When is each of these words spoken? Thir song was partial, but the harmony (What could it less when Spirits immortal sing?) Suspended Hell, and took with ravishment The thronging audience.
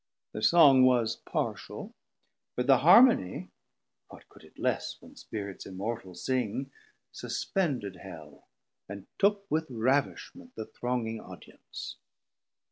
Thir 0.33 0.41
song 0.41 0.83
was 0.83 1.15
partial, 1.17 1.93
but 2.55 2.65
the 2.65 2.79
harmony 2.79 3.51
(What 4.07 4.27
could 4.29 4.43
it 4.43 4.57
less 4.57 4.97
when 4.99 5.15
Spirits 5.15 5.67
immortal 5.67 6.15
sing?) 6.15 6.71
Suspended 7.11 7.97
Hell, 7.97 8.47
and 8.89 9.05
took 9.19 9.45
with 9.51 9.69
ravishment 9.69 10.55
The 10.55 10.65
thronging 10.65 11.19
audience. 11.21 11.97